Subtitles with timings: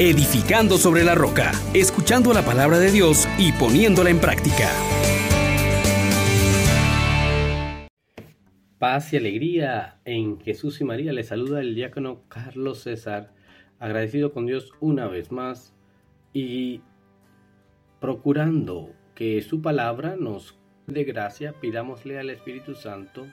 [0.00, 4.70] edificando sobre la roca, escuchando la palabra de Dios y poniéndola en práctica.
[8.78, 11.12] Paz y alegría en Jesús y María.
[11.12, 13.34] Le saluda el diácono Carlos César,
[13.78, 15.74] agradecido con Dios una vez más
[16.32, 16.80] y
[18.00, 23.26] procurando que su palabra nos dé gracia, pidámosle al Espíritu Santo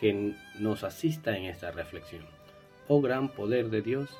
[0.00, 2.24] que nos asista en esta reflexión.
[2.88, 4.10] Oh gran poder de Dios,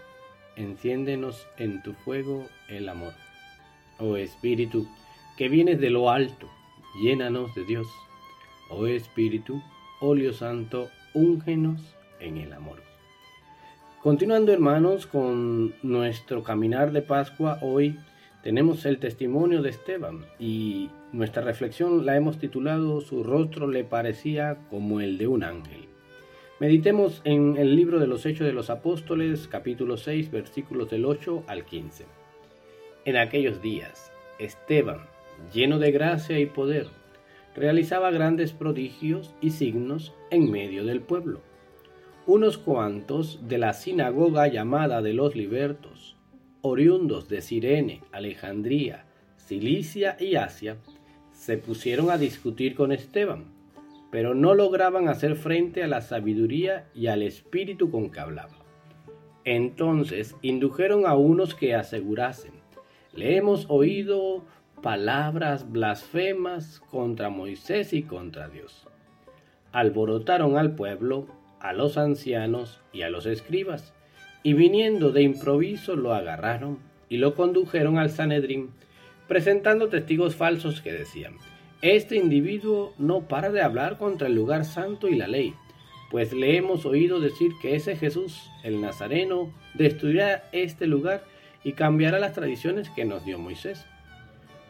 [0.59, 3.15] enciéndenos en tu fuego el amor.
[3.99, 4.87] Oh Espíritu,
[5.37, 6.49] que vienes de lo alto,
[7.03, 7.87] llénanos de Dios.
[8.71, 9.63] Oh Espíritu,
[10.01, 11.81] óleo santo, úngenos
[12.21, 12.83] en el amor.
[14.03, 17.99] Continuando hermanos con nuestro caminar de Pascua, hoy
[18.43, 24.59] tenemos el testimonio de Esteban y nuestra reflexión la hemos titulado Su rostro le parecía
[24.71, 25.89] como el de un ángel.
[26.61, 31.45] Meditemos en el libro de los Hechos de los Apóstoles, capítulo 6, versículos del 8
[31.47, 32.05] al 15.
[33.05, 34.99] En aquellos días, Esteban,
[35.55, 36.89] lleno de gracia y poder,
[37.55, 41.43] realizaba grandes prodigios y signos en medio del pueblo.
[42.27, 46.17] Unos cuantos de la sinagoga llamada de los libertos,
[46.63, 49.05] oriundos de Sirene, Alejandría,
[49.37, 50.77] Cilicia y Asia,
[51.31, 53.45] se pusieron a discutir con Esteban,
[54.11, 58.57] pero no lograban hacer frente a la sabiduría y al espíritu con que hablaba.
[59.45, 62.53] Entonces indujeron a unos que asegurasen,
[63.13, 64.45] le hemos oído
[64.83, 68.87] palabras blasfemas contra Moisés y contra Dios.
[69.73, 71.27] Alborotaron al pueblo,
[71.61, 73.93] a los ancianos y a los escribas,
[74.43, 76.79] y viniendo de improviso lo agarraron
[77.09, 78.71] y lo condujeron al Sanedrín,
[79.27, 81.35] presentando testigos falsos que decían,
[81.83, 85.55] este individuo no para de hablar contra el lugar santo y la ley,
[86.11, 91.25] pues le hemos oído decir que ese Jesús, el Nazareno, destruirá este lugar
[91.63, 93.85] y cambiará las tradiciones que nos dio Moisés.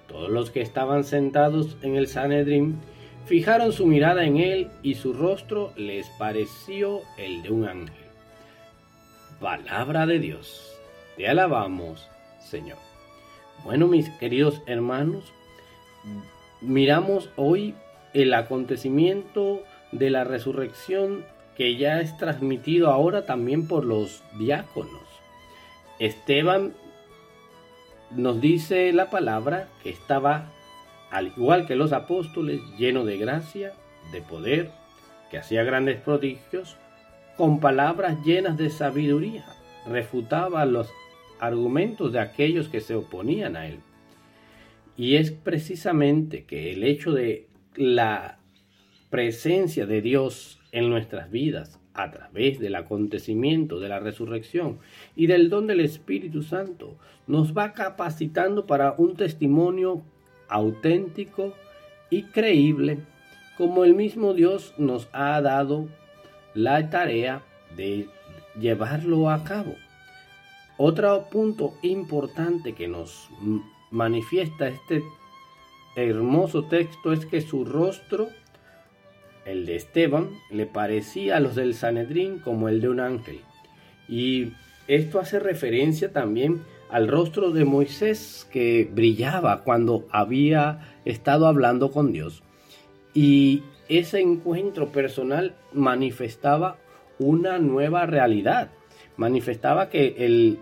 [0.08, 2.78] Todos los que estaban sentados en el Sanedrín
[3.26, 8.06] fijaron su mirada en él y su rostro les pareció el de un ángel.
[9.40, 10.76] Palabra de Dios.
[11.16, 12.08] Te alabamos,
[12.40, 12.78] Señor.
[13.64, 15.32] Bueno, mis queridos hermanos,
[16.60, 17.74] miramos hoy
[18.14, 21.24] el acontecimiento de la resurrección
[21.56, 25.02] que ya es transmitido ahora también por los diáconos.
[25.98, 26.74] Esteban
[28.10, 30.52] nos dice la palabra que estaba,
[31.10, 33.72] al igual que los apóstoles, lleno de gracia,
[34.12, 34.70] de poder,
[35.30, 36.76] que hacía grandes prodigios,
[37.36, 39.44] con palabras llenas de sabiduría,
[39.86, 40.90] refutaba los
[41.40, 43.80] argumentos de aquellos que se oponían a él.
[44.98, 48.40] Y es precisamente que el hecho de la
[49.10, 54.80] presencia de Dios en nuestras vidas a través del acontecimiento de la resurrección
[55.14, 56.96] y del don del Espíritu Santo,
[57.28, 60.02] nos va capacitando para un testimonio
[60.48, 61.54] auténtico
[62.10, 62.98] y creíble,
[63.56, 65.88] como el mismo Dios nos ha dado
[66.54, 67.42] la tarea
[67.76, 68.08] de
[68.58, 69.74] llevarlo a cabo.
[70.76, 73.28] Otro punto importante que nos
[73.90, 75.02] manifiesta este
[75.96, 78.28] hermoso texto es que su rostro
[79.48, 83.40] el de Esteban, le parecía a los del Sanedrín como el de un ángel.
[84.08, 84.52] Y
[84.86, 92.12] esto hace referencia también al rostro de Moisés que brillaba cuando había estado hablando con
[92.12, 92.42] Dios.
[93.14, 96.76] Y ese encuentro personal manifestaba
[97.18, 98.70] una nueva realidad,
[99.16, 100.58] manifestaba que el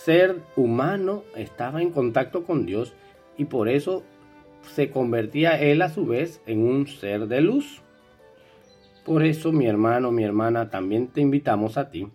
[0.00, 2.94] ser humano estaba en contacto con Dios
[3.36, 4.02] y por eso
[4.74, 7.82] se convertía él a su vez en un ser de luz.
[9.04, 12.08] Por eso, mi hermano, mi hermana, también te invitamos a ti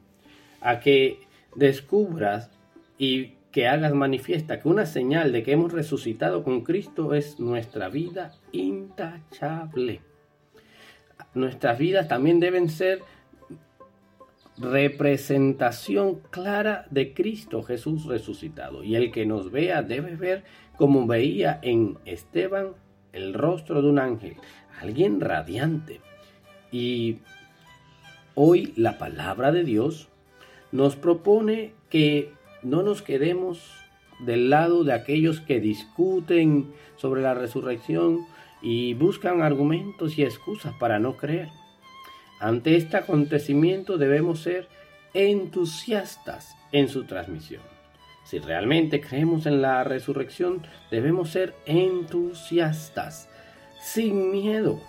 [0.62, 1.20] a que
[1.56, 2.50] descubras
[2.98, 7.90] y que hagas manifiesta que una señal de que hemos resucitado con Cristo es nuestra
[7.90, 10.02] vida intachable.
[11.34, 13.02] Nuestras vidas también deben ser
[14.58, 18.84] representación clara de Cristo Jesús resucitado.
[18.84, 20.44] Y el que nos vea debe ver
[20.78, 22.74] como veía en Esteban
[23.14, 24.36] el rostro de un ángel,
[24.80, 26.02] alguien radiante.
[26.72, 27.20] Y
[28.36, 30.10] hoy la palabra de Dios
[30.72, 32.34] nos propone que
[32.64, 33.74] no nos quedemos
[34.20, 38.26] del lado de aquellos que discuten sobre la resurrección
[38.62, 41.50] y buscan argumentos y excusas para no creer.
[42.40, 44.68] Ante este acontecimiento debemos ser
[45.14, 47.62] entusiastas en su transmisión.
[48.24, 50.62] Si realmente creemos en la resurrección,
[50.92, 53.30] debemos ser entusiastas,
[53.82, 54.82] sin miedo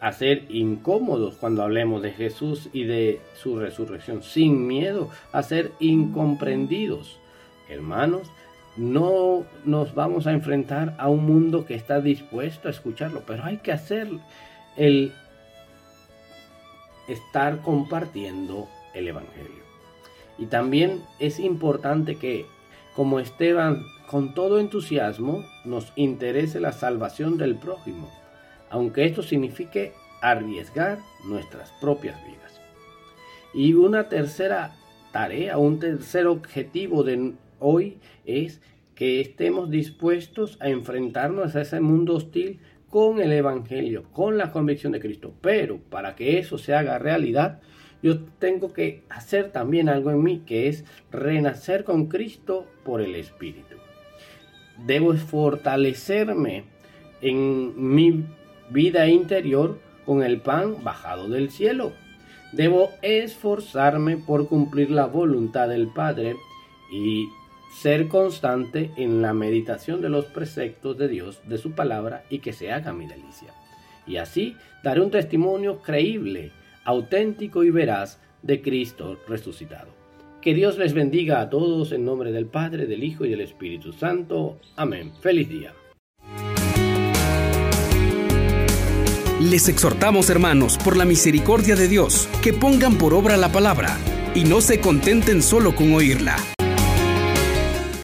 [0.00, 5.72] a ser incómodos cuando hablemos de Jesús y de su resurrección, sin miedo a ser
[5.80, 7.18] incomprendidos.
[7.68, 8.30] Hermanos,
[8.76, 13.56] no nos vamos a enfrentar a un mundo que está dispuesto a escucharlo, pero hay
[13.58, 14.08] que hacer
[14.76, 15.12] el
[17.08, 19.64] estar compartiendo el Evangelio.
[20.38, 22.46] Y también es importante que,
[22.94, 28.08] como Esteban, con todo entusiasmo, nos interese la salvación del prójimo,
[28.70, 32.60] aunque esto signifique arriesgar nuestras propias vidas.
[33.52, 34.76] Y una tercera
[35.12, 38.60] tarea, un tercer objetivo de hoy es
[38.94, 42.60] que estemos dispuestos a enfrentarnos a ese mundo hostil
[42.90, 45.34] con el Evangelio, con la convicción de Cristo.
[45.40, 47.60] Pero para que eso se haga realidad,
[48.02, 53.14] yo tengo que hacer también algo en mí, que es renacer con Cristo por el
[53.14, 53.76] Espíritu.
[54.86, 56.64] Debo fortalecerme
[57.20, 58.24] en mi
[58.70, 61.92] vida interior con el pan bajado del cielo.
[62.52, 66.36] Debo esforzarme por cumplir la voluntad del Padre
[66.90, 67.28] y
[67.74, 72.52] ser constante en la meditación de los preceptos de Dios, de su palabra, y que
[72.52, 73.54] se haga mi delicia.
[74.06, 76.50] Y así daré un testimonio creíble,
[76.84, 79.88] auténtico y veraz de Cristo resucitado.
[80.40, 83.92] Que Dios les bendiga a todos en nombre del Padre, del Hijo y del Espíritu
[83.92, 84.58] Santo.
[84.76, 85.12] Amén.
[85.20, 85.74] Feliz día.
[89.40, 93.96] Les exhortamos, hermanos, por la misericordia de Dios, que pongan por obra la palabra
[94.34, 96.36] y no se contenten solo con oírla.